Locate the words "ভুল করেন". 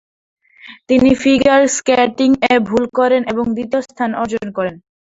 2.67-3.21